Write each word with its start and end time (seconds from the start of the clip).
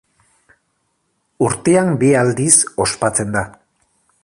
Urtean 1.49 1.93
bi 2.03 2.11
aldiz 2.23 2.51
ospatzen 2.87 3.37
da. 3.39 3.45